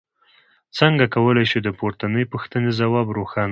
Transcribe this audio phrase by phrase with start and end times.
[0.77, 3.49] څنګه کولی شئ د پورتنۍ پوښتنې ځواب روښانه کړئ.